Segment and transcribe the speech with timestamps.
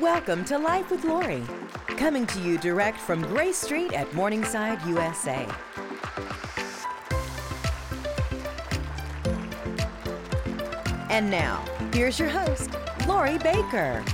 [0.00, 1.42] Welcome to Life with Lori,
[1.86, 5.46] coming to you direct from Gray Street at Morningside, USA.
[11.10, 12.70] And now, here's your host,
[13.06, 14.08] Lori Bakker.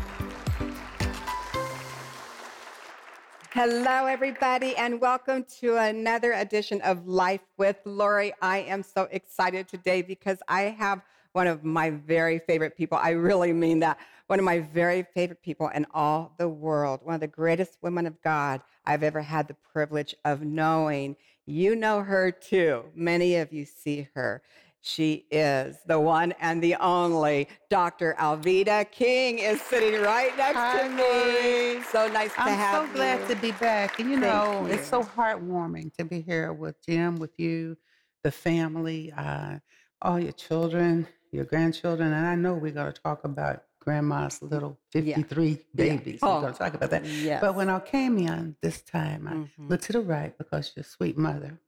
[3.52, 8.32] Hello, everybody, and welcome to another edition of Life with Lori.
[8.42, 11.02] I am so excited today because I have
[11.32, 12.98] one of my very favorite people.
[12.98, 13.98] I really mean that.
[14.28, 17.00] One of my very favorite people in all the world.
[17.02, 21.16] One of the greatest women of God I've ever had the privilege of knowing.
[21.46, 22.84] You know her too.
[22.94, 24.42] Many of you see her.
[24.82, 28.14] She is the one and the only Dr.
[28.18, 31.82] Alveda King is sitting right next Hi, to me.
[31.90, 32.54] So nice to have you.
[32.54, 33.98] I'm so glad to be back.
[33.98, 34.74] And you know, you.
[34.74, 37.78] it's so heartwarming to be here with Jim, with you,
[38.24, 39.58] the family, uh,
[40.02, 42.12] all your children, your grandchildren.
[42.12, 45.56] And I know we're going to talk about grandma's little 53 Yeah.
[45.74, 46.20] babies.
[46.22, 47.04] Oh, We're going to talk about that.
[47.06, 47.40] Yes.
[47.40, 49.70] But when I came in this time, I Mhm.
[49.70, 51.58] looked to the right because your sweet mother,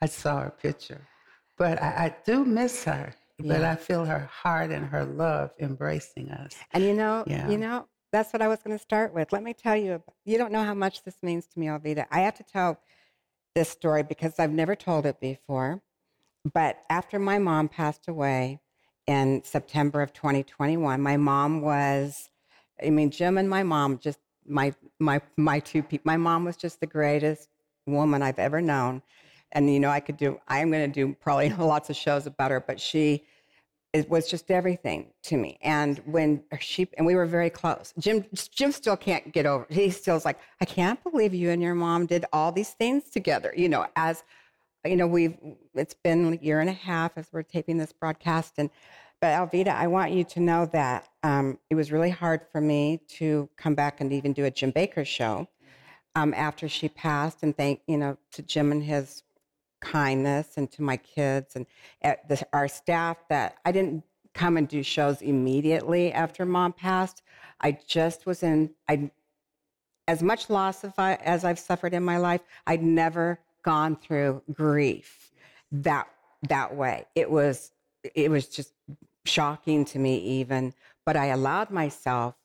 [0.00, 1.02] I saw her picture.
[1.58, 3.12] But I, I do miss her.
[3.38, 6.52] But I feel her heart and her love embracing us.
[6.72, 7.46] And you know, Yeah.
[7.50, 9.30] you know, that's what I was going to start with.
[9.30, 12.06] Let me tell you, you don't know how much this means to me, Alveda.
[12.10, 12.80] I have to tell
[13.54, 15.82] this story because I've never told it before.
[16.58, 18.60] But after my mom passed away
[19.06, 22.28] in September of 2021, my mom was,
[22.84, 26.02] I mean, Jim and my mom just my my my two people.
[26.04, 27.48] My mom was just the greatest
[27.86, 29.02] woman I've ever known.
[29.52, 30.40] And you know, I could do.
[30.48, 33.24] I am going to do probably lots of shows about her, but she
[33.92, 35.58] it was just everything to me.
[35.62, 37.94] And when she and we were very close.
[37.98, 39.66] Jim Jim still can't get over.
[39.70, 43.10] He still still's like, I can't believe you and your mom did all these things
[43.10, 43.52] together.
[43.56, 44.22] You know, as
[44.90, 45.36] you know, we've
[45.74, 48.54] it's been a year and a half as we're taping this broadcast.
[48.58, 48.70] And
[49.20, 53.00] but Alveda, I want you to know that um, it was really hard for me
[53.08, 55.48] to come back and even do a Jim Bakker show
[56.14, 57.42] um, after she passed.
[57.42, 59.22] And thank you know to Jim and his
[59.80, 61.66] kindness and to my kids and
[62.02, 64.04] the, our staff that I didn't
[64.34, 67.22] come and do shows immediately after mom passed.
[67.60, 69.10] I just was in, I,
[70.06, 75.32] as much loss I, as I've suffered in my life, I'd never gone through grief
[75.72, 76.08] that,
[76.48, 77.04] that way.
[77.16, 77.72] It was,
[78.14, 78.72] it was just
[79.24, 80.72] shocking to me even,
[81.04, 82.36] but I allowed myself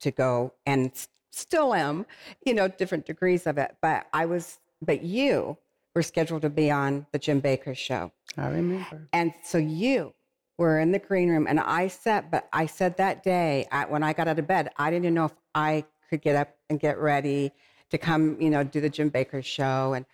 [0.00, 0.90] to go and
[1.30, 2.06] still am,
[2.46, 3.76] you know, different degrees of it.
[3.82, 5.58] But I was, but you
[5.94, 8.10] were scheduled to be on the Jim Bakker show.
[8.38, 9.06] I remember.
[9.12, 10.14] And so you
[10.56, 14.02] were in the green room, and I said, but I said that day I, when
[14.02, 16.98] I got out of bed, I didn't know if I could get up and get
[16.98, 17.52] ready
[17.90, 20.06] to come, you know, do the Jim Bakker show, and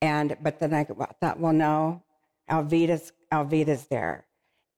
[0.00, 2.02] and but then I thought, well, no,
[2.50, 4.26] Alveda's Alveda's there,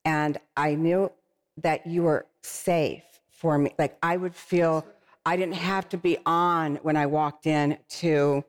[0.05, 1.10] and I knew
[1.59, 3.75] that you were safe for me.
[3.78, 4.87] Like I would feel
[5.25, 8.44] I didn't have to be on when I walked in to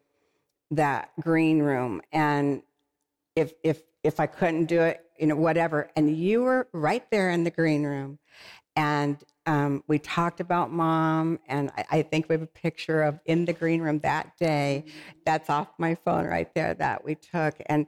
[0.71, 2.63] that green room and
[3.35, 5.89] if if if I couldn't do it, you know, whatever.
[5.95, 8.19] And you were right there in the green room,
[8.75, 11.39] and um, we talked about mom.
[11.47, 14.85] And I, I think we have a picture of in the green room that day.
[15.25, 17.55] That's off my phone right there that we took.
[17.67, 17.87] And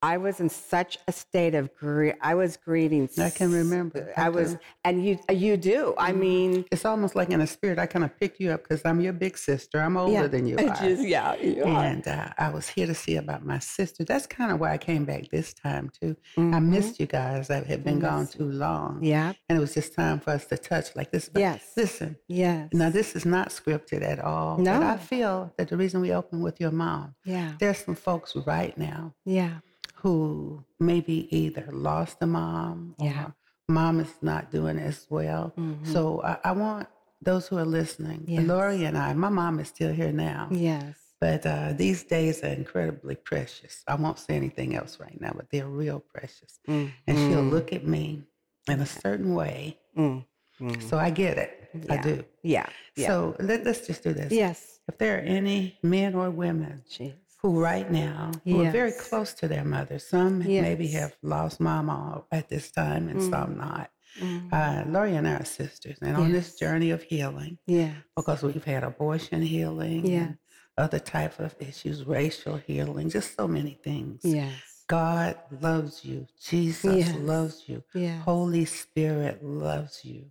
[0.00, 2.14] I was in such a state of grief.
[2.20, 3.08] I was grieving.
[3.18, 4.12] I can remember.
[4.16, 5.94] I, I was, and you you do.
[5.98, 7.78] I mean, It's almost like in a spirit.
[7.80, 9.80] I kind of pick you up because I'm your big sister.
[9.80, 10.84] I'm older yeah, than you are.
[10.84, 11.84] is, yeah, you are.
[11.84, 14.04] And uh, I was here to see about my sister.
[14.04, 16.16] That's kind of why I came back this time too.
[16.36, 16.66] I Mhm.
[16.68, 17.50] missed you guys.
[17.50, 19.32] I had been gone too long, Yeah.
[19.48, 21.28] and it was just time for us to touch like this.
[21.28, 21.72] But Yes.
[21.76, 22.68] listen, Yes.
[22.72, 24.58] now this is not scripted at all.
[24.58, 27.52] But I feel that the reason we open with your mom, Yeah.
[27.58, 29.58] there's some folks right now Yeah.
[30.02, 33.30] Who maybe either lost a mom or Yeah.
[33.68, 35.52] mom is not doing as well.
[35.56, 35.86] Mhm.
[35.92, 36.88] So I, I want
[37.20, 38.46] those who are listening, Yes.
[38.46, 40.48] Lori and I, my mom is still here now.
[40.52, 40.94] Yes.
[41.20, 43.82] But uh, these days are incredibly precious.
[43.88, 46.60] I won't say anything else right now, but they're real precious.
[46.68, 47.50] And she'll Mhm.
[47.50, 48.22] look at me
[48.68, 49.78] in a certain way.
[49.96, 50.24] Mm.
[50.60, 50.82] Mm.
[50.88, 51.70] So I get it.
[51.90, 52.24] I do.
[52.42, 52.66] Yeah.
[52.94, 53.08] Yeah.
[53.08, 54.32] So let, let's just do this.
[54.32, 54.78] yes.
[54.88, 57.14] If there are any men or women Jeez.
[57.38, 62.24] Who right now who are very close to their mother, some maybe have lost mama
[62.32, 63.30] at this time and Mm.
[63.30, 63.90] some not.
[64.20, 64.52] Mm.
[64.52, 65.98] Uh, Lori and I are sisters.
[66.02, 67.92] And on this journey of healing, yeah.
[68.16, 70.22] because we've had abortion healing, Yes.
[70.28, 70.38] and
[70.76, 74.20] other type of issues, racial healing, just so many things.
[74.24, 74.52] Yes.
[74.88, 76.26] God loves you.
[76.42, 77.14] Jesus Yes.
[77.16, 77.84] loves you.
[77.94, 78.18] Yeah.
[78.22, 80.30] Holy Spirit loves you.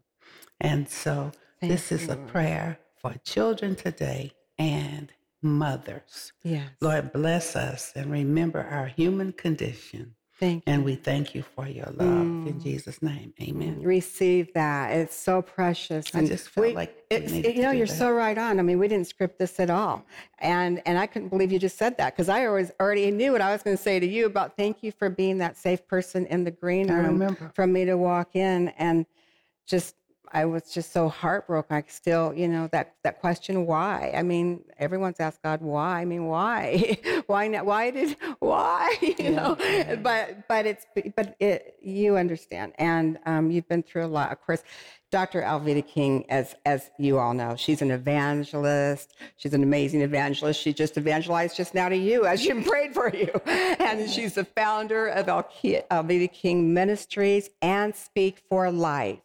[0.59, 1.31] And so
[1.61, 6.33] Thank this is you, a prayer for children today and mothers.
[6.43, 6.69] Yes.
[6.81, 10.73] Lord, bless us and remember our human condition Thank you.
[10.73, 12.61] And we thank you for your love in Mm.
[12.61, 13.33] Jesus' name.
[13.41, 13.81] Amen.
[13.81, 14.91] receive that.
[14.91, 16.13] It's so precious.
[16.13, 17.97] I just felt we- like it's, you know you're that.
[17.97, 18.59] so right on.
[18.59, 20.05] I mean, we didn't script this at all,
[20.37, 23.41] and and I couldn't believe you just said that because I always already knew what
[23.41, 26.27] I was going to say to you about thank you for being that safe person
[26.27, 29.07] in the green room for me to walk in and
[29.65, 29.95] just.
[30.31, 31.75] I was just so heartbroken.
[31.75, 34.13] I still, you know, that that question, why?
[34.15, 36.01] I mean, everyone's asked God why.
[36.01, 36.97] I mean, why?
[37.27, 37.65] why not?
[37.65, 38.15] Why did?
[38.39, 38.95] Why?
[39.17, 39.57] You know,
[40.01, 40.85] but but it's
[41.15, 44.31] but it you understand, and um, you've been through a lot.
[44.31, 44.63] Of course,
[45.11, 45.41] Dr.
[45.41, 49.15] Alveda King, as as you all know, she's an evangelist.
[49.37, 50.61] She's an amazing evangelist.
[50.61, 54.45] She just evangelized just now to you as she prayed for you, and she's the
[54.45, 59.19] founder of Alveda King Ministries and Speak for Life.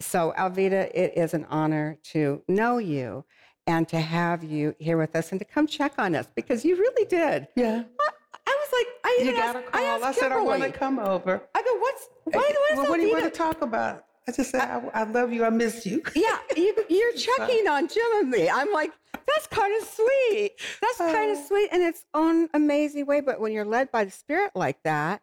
[0.00, 3.24] So, Alveda, it is an honor to know you
[3.66, 6.76] and to have you here with us and to come check on us because you
[6.76, 7.46] really did.
[7.54, 7.82] Yeah.
[8.00, 8.10] I,
[8.46, 10.04] I was like, I You got a asked, call.
[10.04, 11.42] I, I, said, I want to come over.
[11.54, 14.06] I go, what's why, why well, what do you want to talk about?
[14.26, 15.44] I just said, I, I love you.
[15.44, 16.02] I miss you.
[16.14, 18.48] Yeah, you, you're checking on Jim and me.
[18.48, 20.52] I'm like, that's kind of sweet.
[20.80, 21.46] That's kind of uh.
[21.46, 23.20] sweet in its own amazing way.
[23.20, 25.20] But when you're led by the Spirit like that,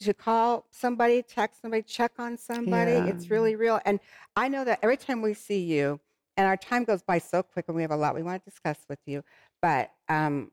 [0.00, 3.06] to call somebody, text somebody, check on somebody, Yeah.
[3.06, 3.80] it's really real.
[3.84, 4.00] And
[4.36, 6.00] I know that every time we see you,
[6.36, 8.50] and our time goes by so quick, and we have a lot we want to
[8.50, 9.22] discuss with you.
[9.60, 10.50] But um,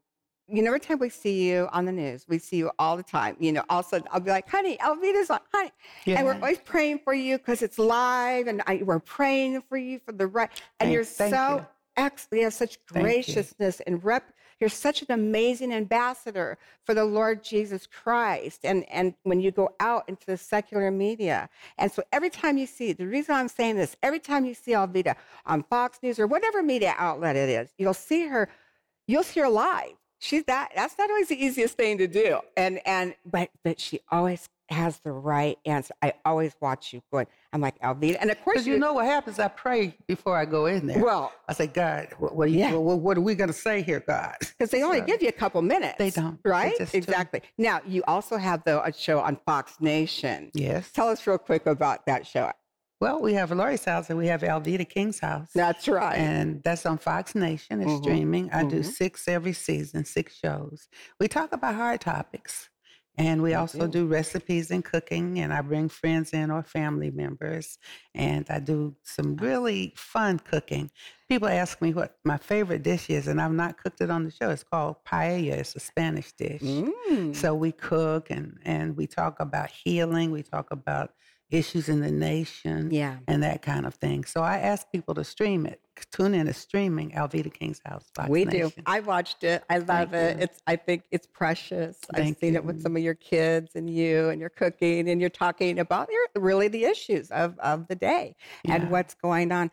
[0.49, 3.03] you know, every time we see you on the news, we see you all the
[3.03, 3.35] time.
[3.39, 5.71] You know, all of a sudden I'll be like, "Honey, Alveda's on, honey,"
[6.07, 9.99] and we're always praying for you because it's live, and I, we're praying for you
[9.99, 10.49] for the right.
[10.79, 11.65] And Thank- you're thank so you.
[11.95, 12.39] excellent.
[12.39, 13.01] You have such you.
[13.01, 14.33] graciousness and rep.
[14.59, 18.61] You're such an amazing ambassador for the Lord Jesus Christ.
[18.63, 22.65] And and when you go out into the secular media, and so every time you
[22.65, 25.15] see, the reason I'm saying this, every time you see Alveda
[25.45, 28.49] on Fox News or whatever media outlet it is, you'll see her,
[29.07, 29.93] you'll see her live.
[30.19, 30.69] She's that.
[30.75, 32.39] That's not always the easiest thing to do.
[32.55, 35.93] And and but but she always has the right answer.
[36.01, 37.27] I always watch you going.
[37.53, 39.39] I'm like Alveda, and of course you know what happens?
[39.39, 41.03] I pray before I go in there.
[41.03, 42.73] Well, I say, God, what, what, are, you, Yeah.
[42.73, 44.35] what, what are we going to say here, God?
[44.39, 45.95] because they only So- give you a couple minutes.
[45.97, 46.41] They don't.
[46.43, 46.73] They right?
[46.77, 46.85] do.
[46.93, 47.41] exactly.
[47.57, 50.51] Now you also have though a show on Fox Nation.
[50.53, 50.91] Yes.
[50.91, 52.51] Tell us real quick about that show.
[52.99, 55.49] Well, we have Lori's house and we have Alveda King's house.
[55.53, 56.17] That's right.
[56.17, 57.79] And that's on Fox Nation.
[57.79, 58.51] It's Mhm, streaming.
[58.51, 58.85] I do mhm.
[58.85, 60.87] six every season, six shows.
[61.19, 62.69] We talk about hard topics.
[63.17, 64.03] And we also do.
[64.03, 67.79] do recipes and cooking, and I bring friends in or family members,
[68.13, 70.91] and I do some really fun cooking.
[71.27, 74.31] People ask me what my favorite dish is, and I've not cooked it on the
[74.31, 74.51] show.
[74.51, 75.53] It's called paella.
[75.53, 76.61] It's a Spanish dish.
[76.61, 77.35] Mm.
[77.35, 80.29] So we cook and, and we talk about healing.
[80.31, 81.11] We talk about
[81.49, 83.17] issues in the nation yeah.
[83.27, 84.25] and that kind of thing.
[84.25, 85.79] So I ask people to stream it.
[86.11, 88.05] Tune in to streaming Alveda King's House.
[88.13, 88.71] Fox we do.
[88.85, 89.63] I watched it.
[89.69, 90.37] I love Thank it.
[90.37, 90.43] you.
[90.43, 90.61] It's.
[90.67, 91.97] I think it's precious.
[92.13, 95.19] I've Thank seen it with some of your kids and you, and you're cooking and
[95.19, 98.35] you're talking about your, really the issues of of the day
[98.65, 99.71] and what's going on.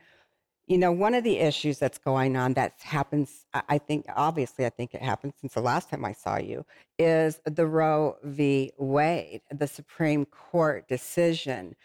[0.67, 4.71] You know, one of the issues that's going on that happens, I think, obviously, I
[4.71, 6.65] think it happened since the last time I saw you,
[6.99, 8.73] is the Roe v.
[8.79, 11.77] Wade, the Supreme Court decision.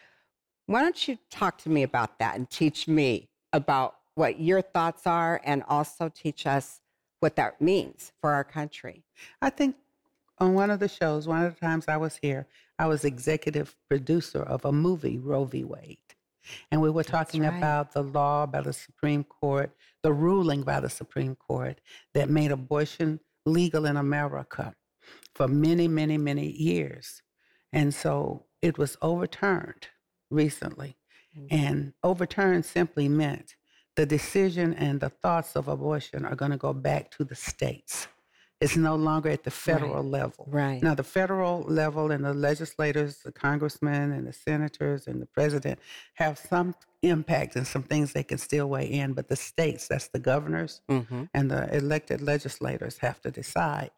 [0.64, 5.06] Why don't you talk to me about that and teach me about what your thoughts
[5.06, 6.80] are and also teach us
[7.18, 9.04] what that means for our country?
[9.42, 9.76] I think
[10.38, 12.46] on one of the shows, one of the times I was here,
[12.78, 15.64] I was executive producer of a movie, Roe v.
[15.64, 15.98] Wade.
[16.70, 17.56] And we were talking right.
[17.56, 19.70] about the law by the Supreme Court,
[20.02, 21.80] the ruling by the Supreme Court
[22.14, 24.74] that made abortion legal in America
[25.34, 27.22] for many, many, many years.
[27.72, 29.88] And so it was overturned
[30.30, 30.96] recently.
[31.36, 31.54] Mm-hmm.
[31.54, 33.54] And overturned simply meant
[33.96, 38.08] the decision and the thoughts of abortion are going to go back to the states.
[38.60, 40.46] It's no longer at the federal level.
[40.50, 40.82] Right.
[40.82, 45.78] Now, the federal level and the legislators, the congressmen and the senators and the president
[46.14, 50.08] have some impact and some things they can still weigh in, but the states, that's
[50.08, 51.24] the governors Mm-hmm.
[51.32, 53.90] and the elected legislators, have to decide.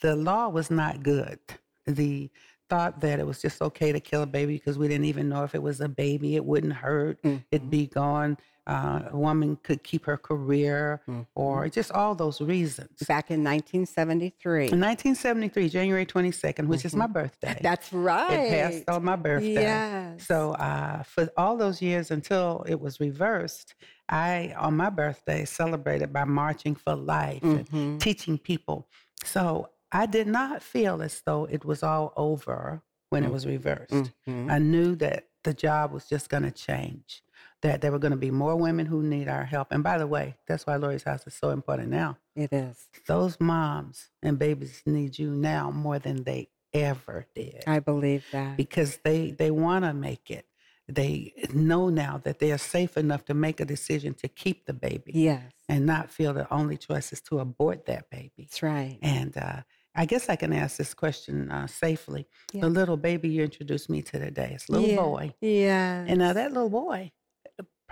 [0.00, 1.38] The law was not good.
[1.86, 2.30] The
[2.68, 5.44] thought that it was just okay to kill a baby because we didn't even know
[5.44, 7.18] if it was a baby, it wouldn't hurt,
[7.50, 8.36] it'd be gone.
[8.70, 11.00] Uh, a woman could keep her career,
[11.34, 12.96] or just all those reasons.
[13.08, 14.68] Back in 1973.
[14.70, 17.58] In 1973, January 22nd, which is my birthday.
[17.68, 18.32] That's right.
[18.32, 19.54] It passed on my birthday.
[19.54, 20.24] Yes.
[20.26, 23.74] So uh, for all those years until it was reversed,
[24.08, 27.72] I, on my birthday, celebrated by marching for life Mhm.
[27.72, 28.86] and teaching people.
[29.24, 34.12] So I did not feel as though it was all over when it was reversed.
[34.28, 34.50] Mhm.
[34.50, 37.22] I knew that the job was just going to change,
[37.62, 39.68] that there were going to be more women who need our help.
[39.70, 42.16] And by the way, that's why Lori's House is so important now.
[42.34, 42.88] It is.
[43.06, 48.56] Those moms and babies need you now more than they ever did I believe that.
[48.56, 50.46] because they they want to make it.
[50.88, 54.72] They know now that they are safe enough to make a decision to keep the
[54.72, 58.32] baby yes, and not feel the only choice is to abort that baby.
[58.38, 58.98] that's right.
[59.02, 59.62] And uh,
[59.94, 62.26] I guess I can ask this question uh, safely.
[62.52, 62.62] Yeah.
[62.62, 64.96] The little baby you introduced me to today, it's a little Yeah.
[64.96, 65.34] boy.
[65.40, 66.04] Yeah.
[66.08, 67.12] And now that little boy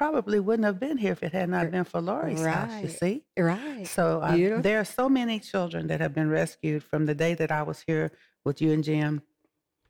[0.02, 2.98] probably wouldn't have been here if it had not been for Lori's house, you Right.
[3.00, 3.24] see?
[3.36, 3.86] right.
[3.86, 4.20] So
[4.62, 7.82] there are so many children that have been rescued from the day that I was
[7.86, 8.12] here
[8.44, 9.22] with you and Jim,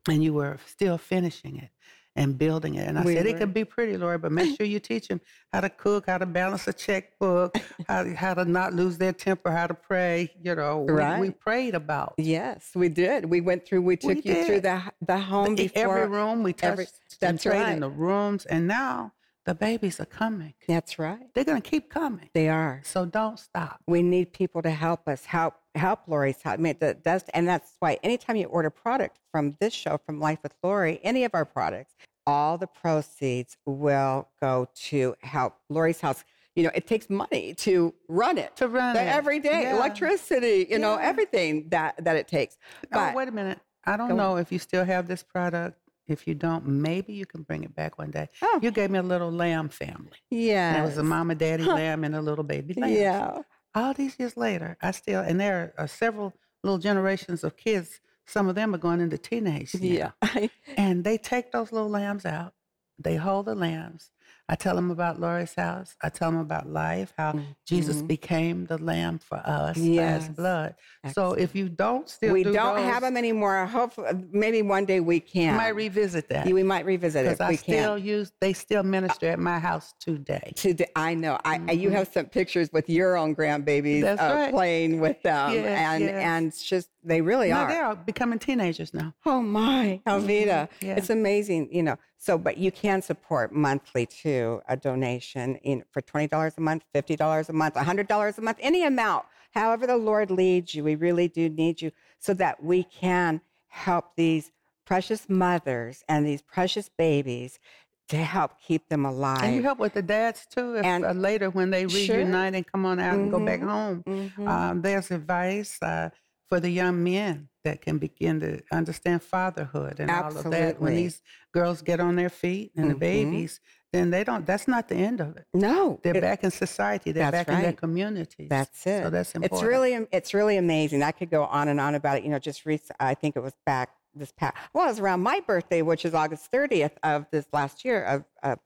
[0.09, 1.69] and you were still finishing it
[2.17, 2.89] and building it.
[2.89, 3.33] And I We said, were.
[3.33, 5.21] it could be pretty, Lori, but make sure you teach them
[5.53, 7.55] how to cook, how to balance a checkbook,
[7.89, 10.31] how, how to not lose their temper, how to pray.
[10.43, 13.27] You know, we, we prayed about Yes, we did.
[13.27, 13.83] We went through.
[13.83, 15.99] We took you through the the home the- before.
[15.99, 16.43] every room.
[16.43, 16.87] We touched every-
[17.21, 17.73] that's right.
[17.75, 19.13] in the rooms, and now
[19.49, 20.53] the babies are coming.
[20.67, 21.33] That's right.
[21.33, 22.29] They're going to keep coming.
[22.35, 22.83] They are.
[22.85, 23.81] So don't stop.
[23.87, 25.25] We need people to help us.
[25.25, 26.55] Help help Lori's house.
[26.55, 30.21] I mean, that does, and that's why anytime you order product from this show, from
[30.21, 31.95] Life with Lori, any of our products,
[32.27, 36.25] all the proceeds will go to help Lori's house.
[36.55, 38.55] You know, it takes money to run it.
[38.57, 39.07] To run the it.
[39.07, 39.77] every day, Yeah.
[39.77, 42.59] electricity, you know, everything that that it takes.
[42.85, 43.61] Oh, but oh, wait a minute.
[43.87, 45.79] I don't know if you still have this product.
[46.09, 48.29] If you don't, maybe you can bring it back one day.
[48.43, 48.59] Oh.
[48.63, 50.17] You gave me a little lamb family.
[50.31, 52.91] yeah, And it was a mama, daddy lamb and a little baby lamb.
[52.93, 53.43] yeah,
[53.75, 56.33] All these years later, I still, and there are uh, several
[56.65, 58.01] little generations of kids.
[58.27, 59.75] Some of them are going into teenage.
[59.75, 60.13] now.
[60.35, 60.47] yeah.
[60.77, 62.55] And they take those little lambs out.
[62.99, 64.11] They hold the lambs.
[64.51, 65.95] I tell them about Lori's house.
[66.03, 68.07] I tell them about life, how Jesus Mhm.
[68.09, 70.27] became the lamb for us by Yes.
[70.27, 70.75] his blood.
[71.13, 73.67] So if you don't still we do don't those, have them anymore.
[73.67, 75.57] Hopefully, maybe one day we can.
[75.57, 76.47] might revisit that.
[76.47, 77.31] we might revisit it.
[77.31, 78.07] Because I we still can.
[78.07, 80.53] use, they still minister at my house today.
[80.57, 81.39] Today, I know.
[81.45, 84.19] I I you have some pictures with your own grandbabies Mm-hmm.
[84.25, 84.51] Uh, right.
[84.51, 86.25] playing with them, Yes, and yes.
[86.25, 87.69] and it's just they really No, are.
[87.69, 89.15] they're becoming teenagers now.
[89.27, 90.97] Oh my, Alveda, Yeah.
[90.97, 91.97] it's amazing, you know.
[92.21, 96.83] So, but you can support monthly too, a donation in for twenty dollars a month,
[96.93, 100.83] fifty dollars a month, hundred dollars a month, any amount, however the Lord leads you.
[100.83, 104.51] We really do need you so that we can help these
[104.85, 107.61] precious mothers and these precious babies
[108.09, 109.45] to help keep them alive.
[109.45, 110.77] And you help with the dads too.
[110.77, 112.17] If, And- uh, later when they Sure.
[112.17, 113.69] reunite and come on out and go back Mhm.
[113.69, 114.49] home, Mhm.
[114.49, 116.09] um, there's advice uh,
[116.49, 120.81] for the young men that can begin to understand fatherhood and all of that.
[120.81, 121.21] When these
[121.53, 122.99] girls get on their feet and the Mhm.
[123.01, 123.61] babies,
[123.93, 124.47] then they don't.
[124.47, 125.47] That's not the end of it.
[125.55, 127.13] no, They're it- back in society.
[127.13, 127.77] They're back in their right.
[127.77, 128.49] communities.
[128.49, 129.03] That's it.
[129.03, 129.53] So that's important.
[129.63, 131.03] It's really, it's really amazing.
[131.03, 132.25] I could go on and on about it.
[132.25, 134.57] You know, just recent, I think it was back this past.
[134.73, 138.25] Well, it was around my birthday, which is August 30th of this last year of,
[138.43, 138.59] of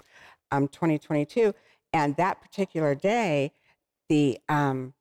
[0.53, 1.55] um, 2022,
[1.93, 3.53] and that particular day,
[4.09, 4.95] the um,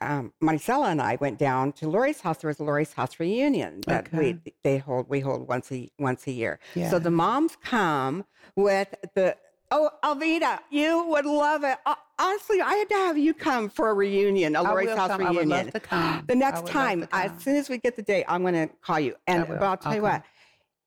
[0.00, 2.38] um, Maricela and I went down to Lori's house.
[2.38, 5.08] There was a Lori's house reunion that we they hold.
[5.08, 6.58] We hold once a once a year.
[6.74, 6.90] Yeah.
[6.90, 8.24] So the moms come
[8.56, 9.36] with the
[9.70, 11.78] oh Alveda, you would love it.
[11.84, 15.20] Uh, honestly, I had to have you come for a reunion, a Lori's house come.
[15.22, 15.48] I reunion.
[15.48, 16.24] would love to come.
[16.26, 19.00] The next time, to as soon as we get the date, I'm going to call
[19.00, 19.14] you.
[19.26, 20.10] And but I'll tell I'll you come.
[20.12, 20.22] what,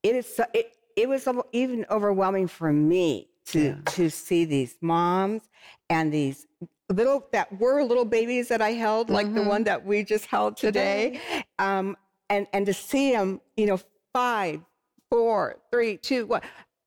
[0.04, 3.76] it is so, it it was even overwhelming for me to Yeah.
[3.86, 5.42] to see these moms
[5.90, 6.48] and these
[6.94, 9.48] little that were little babies that I held, like the Mhm.
[9.48, 11.20] one that we just held today,
[11.60, 11.96] um,
[12.30, 13.80] and and to see them, you know,
[14.14, 14.62] five,
[15.10, 16.42] four, three, two, one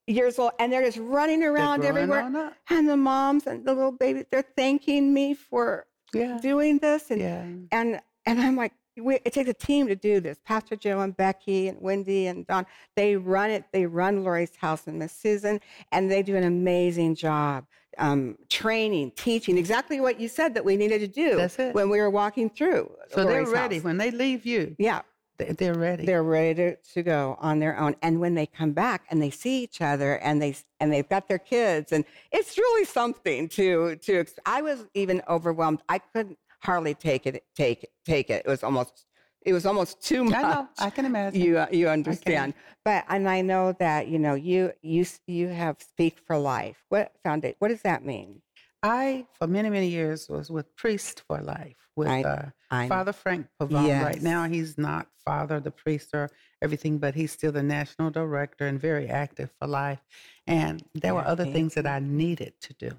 [0.07, 2.53] years old, and they're just running around everywhere.
[2.69, 6.39] And the moms and the little babies, they're thanking me for Yeah.
[6.41, 7.45] doing this, and Yeah.
[7.71, 10.39] and and I'm like, we, it takes a team to do this.
[10.43, 13.65] Pastor Joe and Becky and Wendy and Don, they run it.
[13.71, 15.59] They run Lori's house and Miss Susan,
[15.91, 17.67] and they do an amazing job.
[17.97, 21.73] Um, training, teaching, exactly what you said that we needed to do That's it.
[21.73, 22.91] when we were walking through.
[23.09, 23.75] So they're ready.
[23.77, 23.83] house.
[23.85, 25.01] When they leave you, yeah,
[25.37, 26.05] they- they're ready.
[26.05, 27.95] they're ready to, to go on their own.
[28.01, 31.27] And when they come back and they see each other and they and they've got
[31.27, 34.25] their kids, and it's really something to to.
[34.45, 35.81] I was even overwhelmed.
[35.87, 37.43] I couldn't hardly take it.
[37.55, 38.43] Take take it.
[38.45, 39.05] It was almost
[39.45, 40.35] it was almost too much.
[40.35, 40.67] I know.
[40.79, 41.41] I can imagine.
[41.41, 45.81] You uh, you understand, but and I know that you know you you you have
[45.81, 46.77] Speak for Life.
[46.89, 47.55] What foundation?
[47.59, 48.41] What does that mean?
[48.83, 53.13] I, for many, many years, was with Priest for Life with I- uh, I Father
[53.13, 53.87] Frank Pavone.
[53.87, 54.03] Yes.
[54.03, 56.29] Right now, he's not Father, the priest, or
[56.61, 59.99] everything, but he's still the national director and very active for life.
[60.45, 62.91] And there were other he- things that I needed to do.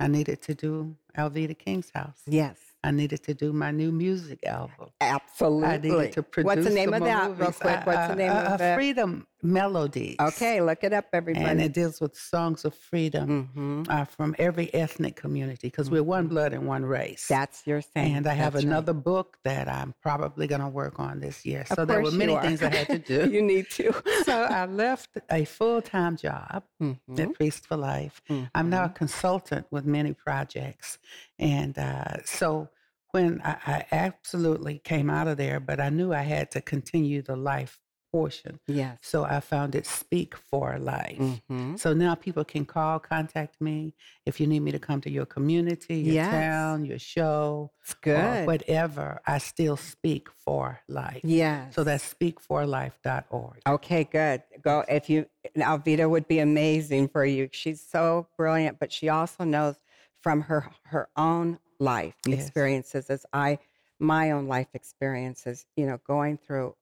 [0.00, 2.22] I needed to do Alveda King's house.
[2.26, 4.88] yes, I needed to do my new music album.
[5.00, 5.68] absolutely.
[5.68, 7.78] I needed to produce What's the name of that, real quick?
[7.78, 8.74] Uh, What's the uh, name uh, of uh, it?
[8.74, 10.16] Freedom, melodies.
[10.20, 11.46] Okay, look it up, everybody.
[11.46, 16.02] And it deals with songs of freedom hmm uh, from every ethnic community because we're
[16.04, 17.26] one blood and one race.
[17.28, 18.14] That's your thing.
[18.14, 18.70] and I have That's right.
[18.70, 21.62] another book that I'm probably going to work on this year.
[21.62, 23.28] Of So there were many things I had to do.
[23.32, 23.92] you need to.
[24.24, 27.18] so I left a full time job Mhm.
[27.18, 28.22] at Priest for Life.
[28.54, 28.94] I'm now a Mhm.
[28.94, 30.98] consultant with many projects.
[31.38, 32.68] And uh, so
[33.10, 37.20] when I, I absolutely came out of there, but I knew I had to continue
[37.22, 37.78] the life
[38.12, 38.60] portion.
[38.68, 38.98] Yes.
[39.00, 41.18] So I found it Speak for Life.
[41.18, 41.78] Mhm.
[41.78, 43.94] So now people can call, contact me
[44.26, 46.30] if you need me to come to your community, your Yes.
[46.30, 48.46] town, your show, It's good.
[48.46, 49.20] whatever.
[49.26, 51.22] I still speak for life.
[51.24, 51.74] yes.
[51.74, 53.62] So that's speakforlife.org.
[53.66, 54.42] Okay, good.
[54.60, 55.26] Go if you
[55.56, 57.48] now Vita would be amazing for you.
[57.52, 59.76] She's so brilliant, but she also knows
[60.20, 62.40] from her her own life Yes.
[62.40, 63.58] experiences as I
[63.98, 66.74] my own life experiences, you know, going through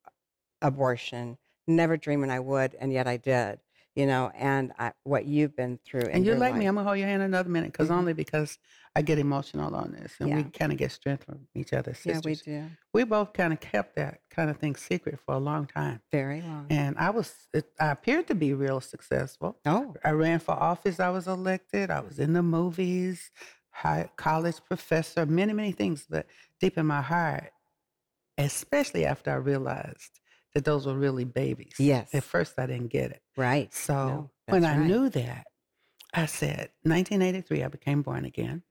[0.62, 3.60] abortion, never dreaming I would, and yet I did,
[3.94, 6.08] you know, and I, what you've been through.
[6.10, 6.66] And you your like me.
[6.66, 7.96] I'm gonna hold your hand another minute because Mhm.
[7.98, 8.58] only because
[8.96, 11.94] I get emotional on this, and we kind of get strength from each other.
[11.94, 12.14] Sisters.
[12.14, 12.34] Yeah, we
[12.68, 12.70] do.
[12.92, 16.40] We both kind of kept that kind of thing secret for a long time, Very
[16.42, 16.66] long.
[16.70, 19.58] and I was it, I appeared to be real successful.
[19.66, 20.98] oh, I ran for office.
[21.00, 21.90] I was elected.
[21.90, 23.30] I was in the movies,
[23.70, 26.04] high, college professor, many, many things.
[26.08, 26.26] But
[26.60, 27.52] deep in my heart,
[28.38, 30.20] especially after I realized
[30.54, 31.76] that those were really babies.
[31.78, 32.14] Yes.
[32.14, 33.22] At first, I didn't get it.
[33.36, 33.72] right.
[33.72, 34.86] So No, when I right.
[34.86, 35.46] knew that,
[36.12, 38.62] I said, 1983, I became born again.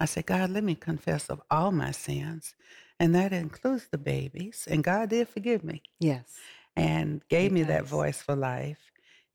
[0.00, 2.54] I said, God, let me confess of all my sins.
[2.98, 4.66] And that includes the babies.
[4.70, 6.36] And God did forgive me Yes.
[6.76, 8.78] and gave He me that voice for life.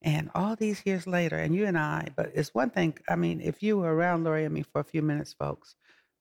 [0.01, 3.41] And all these years later, and you and I, but it's one thing, I mean,
[3.41, 5.75] if you were around Lori and me for a few minutes, folks,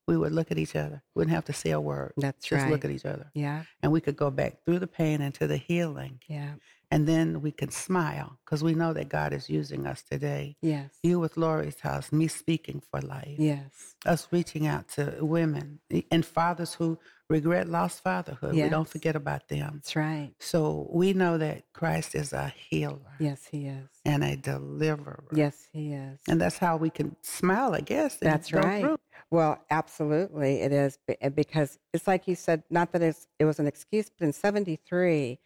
[0.07, 1.01] we would look at each other.
[1.13, 2.13] We Wouldn't have to say a word.
[2.17, 2.57] That's right.
[2.57, 2.71] just right.
[2.71, 3.29] look at each other.
[3.33, 3.63] Yeah.
[3.81, 6.19] And we could go back through the pain into the healing.
[6.27, 6.53] Yeah.
[6.91, 10.55] And then we can smile because we know that God is using us today.
[10.61, 10.91] Yes.
[11.01, 13.95] You with Lori's house, me speaking for life, Yes.
[14.05, 18.53] us reaching out to women eh, and fathers who regret lost fatherhood.
[18.53, 19.71] We don't forget about them.
[19.77, 20.31] That's right.
[20.39, 23.89] So we know that Christ is a healer Yes, he is.
[24.05, 25.23] and a deliverer.
[25.33, 26.19] Yes, he is.
[26.29, 28.19] And that's how we can smile, I guess.
[28.21, 28.83] and That's right.
[28.83, 28.97] through.
[29.31, 30.97] Well, absolutely, it is
[31.35, 32.63] because it's like you said.
[32.69, 35.39] Not that it's, it was an excuse, but in '73,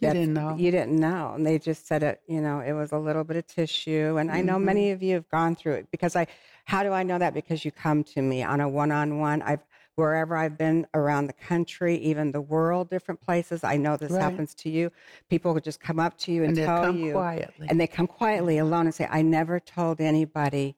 [0.00, 0.54] You didn't know.
[0.56, 2.20] You didn't know, and they just said it.
[2.28, 4.64] You know, it was a little bit of tissue, and I know Mm-hmm.
[4.64, 6.26] many of you have gone through it because I.
[6.64, 7.32] How do I know that?
[7.34, 9.42] Because you come to me on a one-on-one.
[9.42, 13.64] I've wherever I've been around the country, even the world, different places.
[13.64, 14.22] I know this Right.
[14.22, 14.90] happens to you.
[15.30, 17.66] People would just come up to you and, And they tell come you, quietly.
[17.70, 20.76] and they come quietly alone and say, "I never told anybody,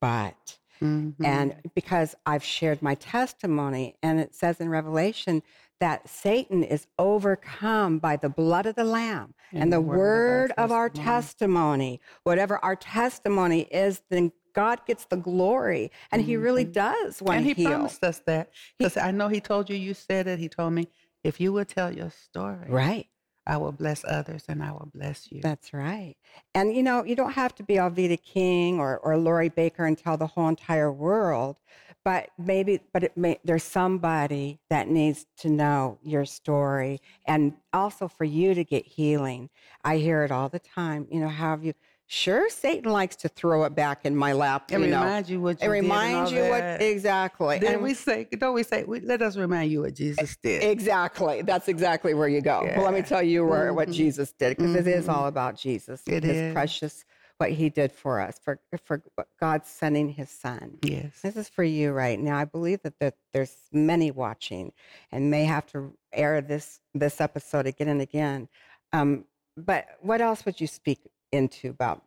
[0.00, 1.14] but." Mhm.
[1.24, 5.42] And because I've shared my testimony, and it says in Revelation
[5.80, 10.88] that Satan is overcome by the blood of the Lamb and, the word of our
[10.88, 12.00] testimony.
[12.22, 15.90] Whatever our testimony is, then God gets the glory.
[16.12, 17.72] And He really does want and to he heal.
[17.72, 20.38] promised us that because I know he told you, you said it.
[20.38, 20.88] He told me,
[21.24, 23.08] if you will tell your story, Right.
[23.46, 25.40] I will bless others and I will bless you.
[25.42, 26.16] That's right.
[26.54, 29.98] And you know, you don't have to be Alveda King or, or Lori Bakker and
[29.98, 31.56] tell the whole entire world,
[32.04, 38.08] but maybe, but it may, there's somebody that needs to know your story and also
[38.08, 39.50] for you to get healing.
[39.84, 41.06] I hear it all the time.
[41.10, 41.74] You know, how have you,
[42.14, 44.70] sure, Satan likes to throw it back in my lap.
[44.70, 45.22] it you know.
[45.26, 46.82] you what It you did reminds you what, that.
[46.82, 47.58] exactly.
[47.58, 50.62] Then And- we say, don't we say, we, let us remind you what Jesus did.
[50.62, 51.42] Exactly.
[51.42, 52.62] That's exactly where you go.
[52.76, 53.92] Well, let me tell you where, what Mhm.
[53.94, 55.12] Jesus did, because it is Mhm.
[55.14, 56.02] all about Jesus.
[56.06, 56.52] It his is.
[56.52, 57.04] precious,
[57.38, 59.02] what he did for us, for, for
[59.40, 60.78] God sending his son.
[60.82, 61.20] yes.
[61.22, 62.36] This is for you right now.
[62.38, 64.72] I believe that there, there's many watching
[65.10, 68.48] and may have to air this, this episode again and again.
[68.92, 69.24] Um,
[69.56, 71.00] but what else would you speak
[71.34, 72.02] into about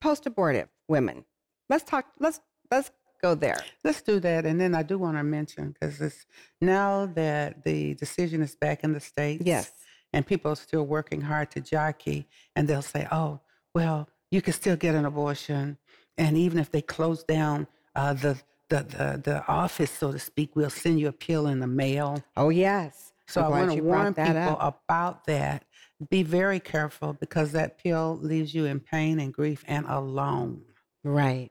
[0.00, 1.24] post abortive women?
[1.68, 2.90] Let's talk, let's, let's
[3.22, 3.58] go there.
[3.84, 4.44] Let's do that.
[4.46, 6.26] And then I do want to mention, because it's
[6.60, 9.42] now that the decision is back in the States.
[9.46, 9.72] Yes.
[10.12, 13.40] And people are still working hard to jockey, and they'll say, oh,
[13.74, 15.78] well, you can still get an abortion.
[16.18, 18.36] And even if they close down uh, the,
[18.68, 22.22] the, the, the office, so to speak, we'll send you a pill in the mail.
[22.36, 23.14] Oh, yes.
[23.26, 24.82] So I want to warn people up.
[24.84, 25.64] about that.
[26.10, 30.62] Be very careful because that pill leaves you in pain and grief and alone.
[31.04, 31.50] Right.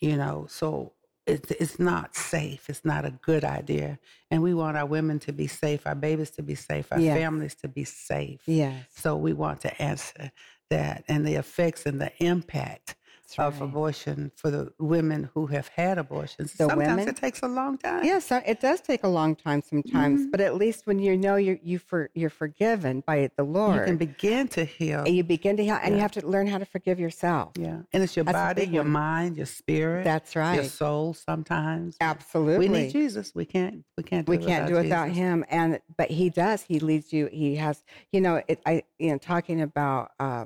[0.00, 0.92] You know, so
[1.26, 2.68] it's it's not safe.
[2.68, 3.98] It's not a good idea.
[4.30, 7.16] And we want our women to be safe, our babies to be safe, our Yes.
[7.16, 8.42] families to be safe.
[8.46, 8.86] Yes.
[8.94, 10.32] So we want to answer
[10.70, 12.96] that and the effects and the impact
[13.38, 13.68] of right.
[13.68, 16.52] abortion for the women who have had abortions.
[16.52, 17.08] The Sometimes women?
[17.08, 18.04] it takes a long time.
[18.04, 20.30] Yes, so it does take a long time sometimes, Mhm.
[20.30, 23.84] but at least when you know you're you for you're forgiven by the Lord, You
[23.84, 25.00] can begin to heal.
[25.04, 27.52] and you begin to heal, and you have to learn how to forgive yourself.
[27.56, 27.78] Yeah.
[27.92, 28.92] And it's your That's body, your one.
[28.92, 30.54] mind, your spirit, That's right.
[30.56, 31.96] your soul sometimes.
[32.00, 32.68] Absolutely.
[32.68, 33.34] We need Jesus.
[33.34, 35.18] We can't we can't do we can't do without Jesus.
[35.18, 39.10] him and but he does he leads you he has you know it i you
[39.10, 40.44] know talking about uh,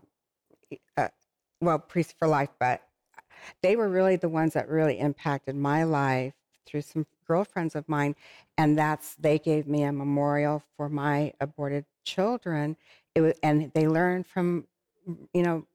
[0.96, 1.09] uh
[1.61, 2.83] well priest for life but
[3.62, 6.35] they were really the ones that really impacted my life
[6.66, 8.14] through some girlfriends of mine
[8.59, 12.77] and that's they gave me a memorial for my aborted children.
[13.14, 14.66] It was and they learned from
[15.35, 15.66] you know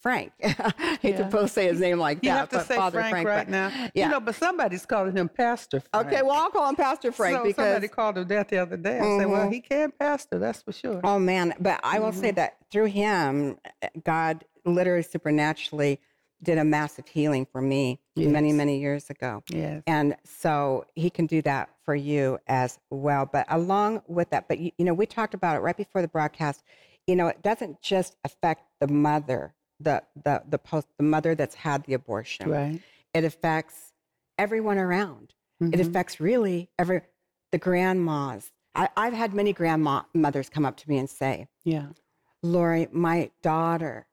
[0.00, 1.28] frank i hate to Yeah.
[1.28, 3.46] both say his name like You that have to but say father Frank, frank, right
[3.46, 3.68] but- now.
[3.94, 4.06] yeah.
[4.06, 6.06] You know, but somebody's calling him Pastor Frank.
[6.06, 8.76] okay well i'll call him pastor frank so because somebody called him that the other
[8.76, 8.98] day.
[8.98, 9.52] I said, well, Mhm.
[9.52, 11.00] he can pastor, that's for sure.
[11.04, 13.58] Oh man, but I will say that through him,
[14.04, 16.00] God literally supernaturally
[16.42, 19.42] did a massive healing for me many, many years ago.
[19.50, 19.82] Yes.
[19.88, 23.26] And so he can do that for you as well.
[23.30, 26.08] But along with that, but you, you know, we talked about it right before the
[26.08, 26.62] broadcast.
[27.08, 31.54] You know, it doesn't just affect the mother, the the the post the mother that's
[31.54, 32.50] had the abortion.
[32.50, 32.80] Right.
[33.14, 33.92] It affects
[34.36, 35.34] everyone around.
[35.60, 35.80] It Mhm.
[35.88, 37.02] affects really every
[37.52, 38.52] the grandmas.
[38.74, 41.88] I, I've had many grandmothers come up to me and say, Yeah.
[42.42, 44.06] Lori, my daughter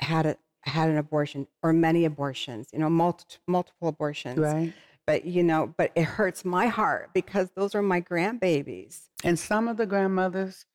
[0.00, 4.38] had a had an abortion or many abortions, you know, multi, multiple abortions.
[4.38, 4.72] Right.
[5.06, 9.08] But you know, but it hurts my heart because those are my grandbabies.
[9.24, 10.66] And some of the grandmothers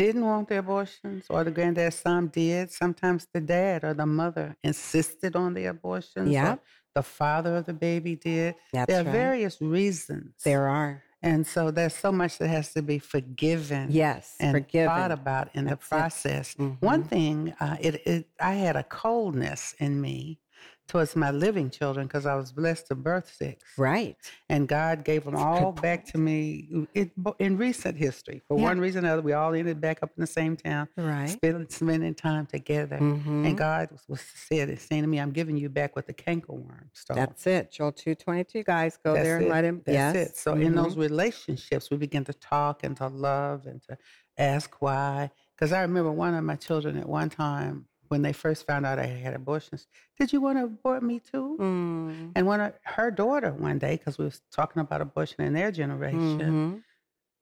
[0.00, 2.70] didn't want the abortions, or the granddad, some did.
[2.72, 6.30] Sometimes the dad or the mother insisted on the abortions.
[6.30, 6.56] Yeah.
[6.94, 8.54] The father of the baby did.
[8.72, 9.12] That's there are right.
[9.12, 10.32] various reasons.
[10.44, 11.02] There are.
[11.22, 13.88] And so there's so much that has to be forgiven.
[13.90, 14.88] Yes, and forgiven.
[14.88, 16.54] thought about in That's the process.
[16.80, 17.08] One Mhm.
[17.08, 20.40] thing, uh, it, it, I had a coldness in me
[20.90, 24.16] towards my living children because I was blessed to birth six, Right.
[24.48, 28.42] and God gave them That's all back to me in, in recent history.
[28.48, 28.64] For Yeah.
[28.64, 31.28] one reason or another, we all ended back up in the same town, Right.
[31.28, 32.98] spending, spending time together.
[32.98, 33.46] Mhm.
[33.46, 36.88] And God was, was said, saying to me, "I'm giving you back what the cankerworm
[36.92, 37.70] stole." That's it.
[37.70, 39.50] Joel two twenty two guys, go That's there and it.
[39.50, 39.82] let him.
[39.86, 40.30] That's yes.
[40.30, 40.36] it.
[40.36, 41.02] So in those Mhm.
[41.02, 43.96] relationships, we begin to talk and to love and to
[44.36, 45.30] ask why.
[45.54, 48.98] Because I remember one of my children at one time when they first found out
[48.98, 49.86] I had abortions.
[50.18, 51.56] Did you want to abort me too?
[51.60, 52.32] Mm.
[52.34, 56.40] And when her daughter one day, because we was talking about abortion in their generation,
[56.40, 56.82] Mhm.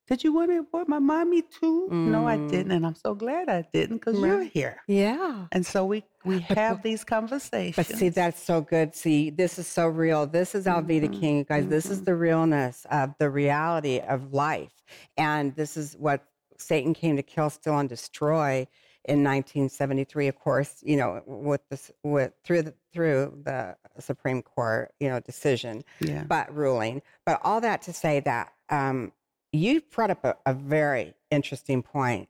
[0.09, 1.89] did you want to abort my mommy too?
[1.91, 2.51] No, I Mm.
[2.51, 4.83] didn't, and I'm so glad I didn't because you're here.
[4.87, 5.47] Yeah.
[5.53, 7.77] And so we we have the- these conversations.
[7.89, 8.95] But see, that's so good.
[8.95, 10.27] See, this is so real.
[10.27, 11.67] This is Alveda Mhm, King, you guys.
[11.69, 12.05] This is mhm.
[12.05, 14.83] the realness of the reality of life.
[15.17, 16.27] And this is what
[16.59, 18.67] Satan came to kill, steal, and destroy
[19.09, 20.29] in 1973.
[20.29, 25.19] Of course, you know, with this, with through the through the Supreme Court, you know,
[25.19, 26.25] decision, yeah.
[26.25, 27.03] but ruling.
[27.25, 29.13] But all that to say that um,
[29.53, 32.29] you brought up a, a very interesting point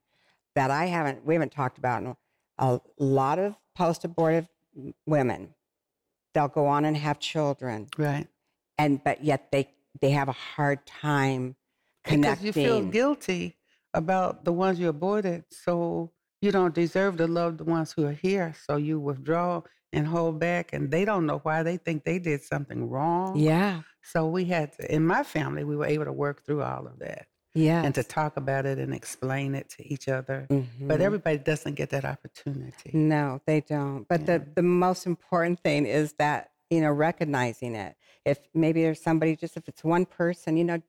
[0.54, 2.02] that I haven't, we haven't talked about.
[2.02, 2.16] In
[2.58, 4.48] a lot of post-abortive
[5.06, 5.54] women,
[6.32, 8.28] they'll go on and have children, right.
[8.78, 9.68] and but yet they
[10.00, 11.56] they have a hard time
[12.04, 13.56] connecting Because you feel guilty
[13.94, 18.12] about the ones you aborted, so you don't deserve to love the ones who are
[18.12, 18.54] here.
[18.66, 21.62] So you withdraw and hold back, and they don't know why.
[21.62, 23.38] They think they did something wrong.
[23.38, 26.86] yeah, So we had to, in my family, we were able to work through all
[26.86, 30.46] of that yeah, and to talk about it and explain it to each other.
[30.48, 31.02] But mm-hmm.
[31.02, 32.90] everybody doesn't get that opportunity.
[32.92, 34.06] No, they don't.
[34.06, 34.38] But Yeah.
[34.38, 37.96] the, the most important thing is that, you know, recognizing it.
[38.26, 40.82] If maybe there's somebody, just if it's one person, you know,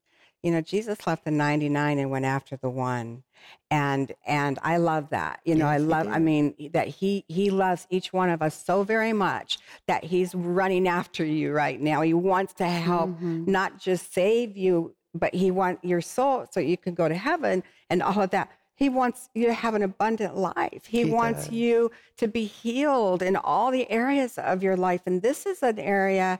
[0.43, 3.23] you know, Jesus left the 99 and went after the one.
[3.71, 5.39] And and I love that.
[5.45, 8.41] You know, I Yes, he love I mean that he he loves each one of
[8.41, 12.01] us so very much that he's running after you right now.
[12.01, 13.47] He wants to help Mhm.
[13.47, 17.63] not just save you, but he wants your soul so you can go to heaven
[17.89, 18.49] and all of that.
[18.75, 20.85] He wants you to have an abundant life.
[20.85, 21.51] He, He wants does.
[21.51, 25.01] you to be healed in all the areas of your life.
[25.05, 26.39] And this is an area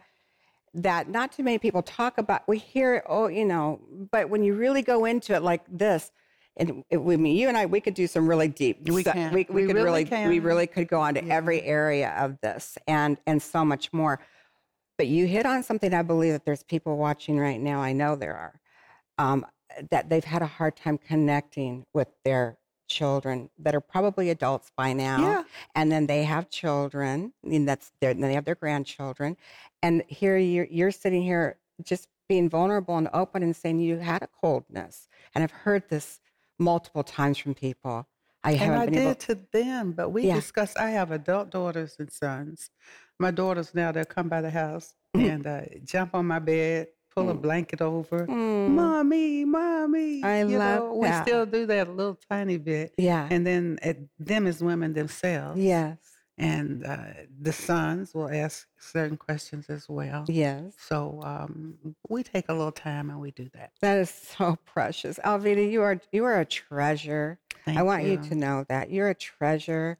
[0.74, 2.48] that not too many people talk about.
[2.48, 6.12] We hear it, oh, you know, but when you really go into it like this,
[6.58, 8.90] and it, mean, you and I, we could do some really deep.
[8.90, 9.34] We can.
[9.34, 11.36] We, we We could really really, we really could go on to Yeah.
[11.36, 14.20] every area of this, and and so much more.
[14.98, 15.94] But you hit on something.
[15.94, 17.80] I believe that there's people watching right now.
[17.80, 18.60] I know there are
[19.18, 19.46] um,
[19.92, 22.58] that they've had a hard time connecting with their
[23.00, 25.44] children that are probably adults by now Yeah.
[25.76, 29.38] and then they have children and that's their and they have their grandchildren
[29.82, 34.22] and here you're, you're sitting here just being vulnerable and open and saying you had
[34.24, 36.20] a coldness and i've heard this
[36.58, 38.08] multiple times from people
[38.42, 39.16] I And haven't I been did able.
[39.16, 40.36] to them, but we Yeah.
[40.36, 40.78] discussed.
[40.80, 42.70] I have adult daughters and sons.
[43.20, 45.30] My daughters now they'll come by the house Mhm.
[45.30, 47.42] and uh, jump on my bed, pull a Mm.
[47.42, 50.24] blanket over, Mm, mommy, mommy.
[50.24, 53.28] I you love know, We still do that a little tiny bit, yeah.
[53.32, 55.60] and then at them as women themselves.
[55.60, 55.98] yes.
[56.42, 56.98] and uh,
[57.42, 60.24] the sons will ask certain questions as well.
[60.30, 60.74] Yes.
[60.80, 63.72] So um, we take a little time and we do that.
[63.82, 65.20] That is so precious.
[65.26, 67.40] Alveda, you are you are a treasure.
[67.66, 68.18] Thank I want you.
[68.30, 69.98] to know that you're a treasure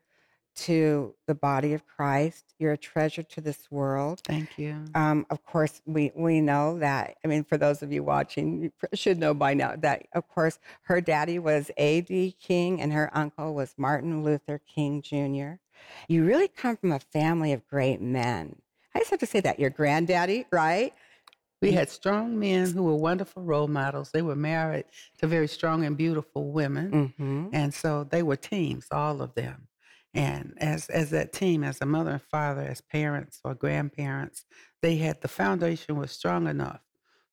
[0.66, 2.54] to the body of Christ.
[2.60, 4.22] You're a treasure to this world.
[4.26, 4.86] Thank you.
[4.96, 7.18] Um, of course, we we know that.
[7.24, 10.60] I mean, for those of you watching, you should know by now that, of course,
[10.84, 12.36] her daddy was A.D.
[12.42, 15.60] King and her uncle was Martin Luther King Jr.
[16.08, 18.62] You really come from a family of great men.
[18.94, 20.94] I just have to say that your granddaddy, right?
[21.62, 24.12] We had strong men who were wonderful role models.
[24.12, 24.86] They were married
[25.20, 27.14] to very strong and beautiful women.
[27.18, 27.48] Mm-hmm.
[27.52, 29.69] And so they were teams, all of them.
[30.14, 34.46] And as as that team, as a mother and father, as parents or grandparents,
[34.82, 36.82] they had the foundation was strong enough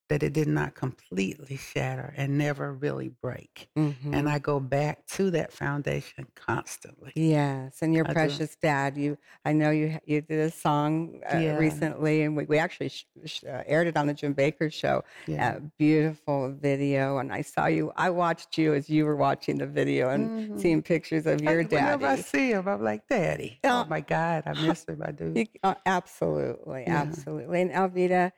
[0.09, 3.67] that it did not completely shatter and never really break.
[3.77, 4.13] Mm-hmm.
[4.13, 7.11] And I go back to that foundation constantly.
[7.15, 8.13] Yes, and your I do.
[8.13, 8.97] precious dad.
[8.97, 9.99] You, I know you.
[10.05, 11.57] You did a song uh, Yeah.
[11.57, 15.03] recently, and we, we actually sh- sh- uh, aired it on the Jim Bakker show.
[15.27, 15.55] Yeah.
[15.57, 17.91] Uh, beautiful video, and I saw you.
[17.95, 20.59] I watched you as you were watching the video and Mhm.
[20.61, 23.59] seeing pictures of your Whenever I see him, I'm like, Daddy.
[23.63, 23.81] Yeah.
[23.81, 25.01] Oh my God, I miss him.
[25.03, 25.33] I do.
[25.35, 26.97] You- uh, absolutely, Yeah.
[27.01, 27.61] absolutely.
[27.61, 28.31] And Alveda,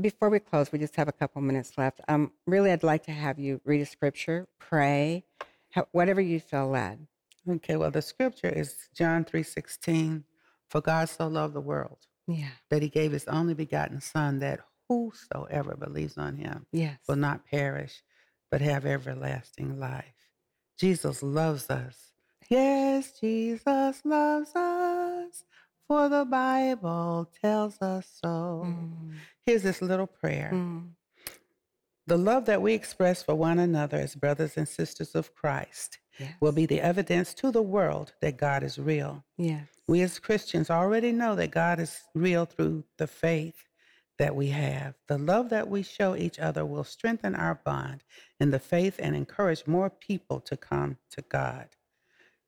[0.00, 2.00] before we close, we just have a couple minutes left.
[2.08, 5.24] Um, really, I'd like to have you read a scripture, pray,
[5.70, 7.06] how, whatever you feel led.
[7.48, 10.24] Okay, well, the scripture is John 3.16.
[10.68, 12.50] For God so loved the world Yeah.
[12.70, 16.98] that he gave his only begotten Son, that whosoever believes on him Yes.
[17.08, 18.02] will not perish,
[18.50, 20.14] but have everlasting life.
[20.76, 22.12] Jesus loves us.
[22.48, 25.44] Yes, Jesus loves us,
[25.88, 28.62] for the Bible tells us so.
[28.66, 29.14] Mm,
[29.46, 30.50] Here's this little prayer.
[30.52, 30.88] mm.
[32.08, 36.34] The love that we express for one another as brothers and sisters of Christ Yes.
[36.40, 39.24] will be the evidence to the world that God is real.
[39.36, 39.66] Yes.
[39.88, 43.64] We as Christians already know that God is real through the faith
[44.18, 44.94] that we have.
[45.08, 48.02] The love that we show each other will strengthen our bond
[48.40, 51.68] in the faith and encourage more people to come to God.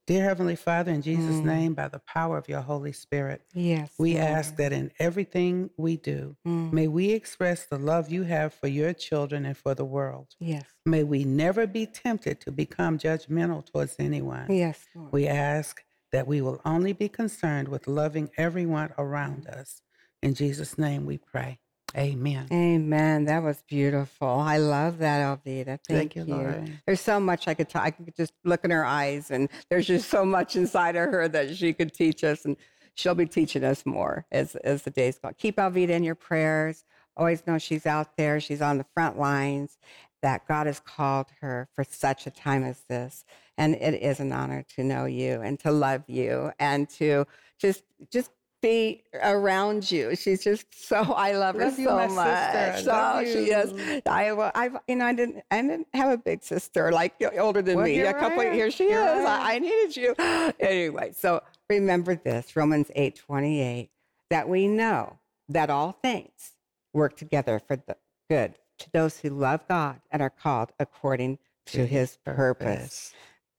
[0.09, 1.45] Dear Heavenly Father, in Jesus' Mm.
[1.45, 3.93] name, by the power of your Holy Spirit, Yes.
[3.99, 4.25] we Lord.
[4.25, 6.73] ask that in everything we do, Mm.
[6.73, 10.33] may we express the love you have for your children and for the world.
[10.39, 10.63] Yes.
[10.83, 14.47] May we never be tempted to become judgmental towards anyone.
[14.49, 15.13] Yes, Lord.
[15.13, 19.83] We ask that we will only be concerned with loving everyone around us.
[20.23, 21.59] In Jesus' name we pray.
[21.95, 22.47] Amen.
[22.51, 23.25] Amen.
[23.25, 24.27] That was beautiful.
[24.27, 25.65] I love that, Alveda.
[25.65, 26.63] Thank, Thank you, Lori.
[26.85, 27.83] There's so much I could talk.
[27.83, 31.27] I could just look in her eyes, and there's just so much inside of her
[31.27, 32.57] that she could teach us, and
[32.93, 35.31] she'll be teaching us more as as the days go.
[35.37, 36.83] Keep Alveda in your prayers.
[37.17, 38.39] Always know she's out there.
[38.39, 39.77] She's on the front lines.
[40.21, 43.23] That God has called her for such a time as this,
[43.57, 47.25] and it is an honor to know you and to love you and to
[47.57, 50.15] just just be around you.
[50.15, 52.27] She's just so I love, her you, so my much.
[52.53, 52.91] sister.
[52.91, 54.01] I love so she is.
[54.05, 57.61] I well, I've you know I didn't I didn't have a big sister like older
[57.61, 57.99] than Well, me.
[58.01, 58.53] A couple am.
[58.53, 59.05] here she Here is.
[59.07, 59.27] I am.
[59.27, 60.15] I, I needed you
[60.59, 61.11] anyway.
[61.15, 63.89] So remember this Romans eight twenty eight
[64.29, 66.53] that we know that all things
[66.93, 67.95] work together for the
[68.29, 73.13] good to those who love God and are called according to His purpose.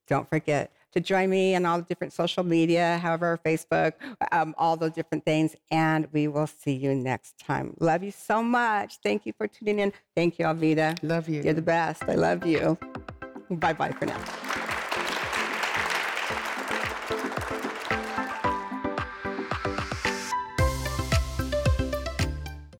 [0.08, 3.92] Don't forget to join me on all the different social media, however, Facebook,
[4.32, 5.56] um, all those different things.
[5.70, 7.74] And we will see you next time.
[7.80, 8.98] Love you so much.
[9.02, 9.92] Thank you for tuning in.
[10.16, 10.98] Thank you, Alveda.
[11.02, 11.42] Love you.
[11.42, 12.02] You're the best.
[12.08, 12.78] I love you.
[13.50, 14.49] Bye bye for now.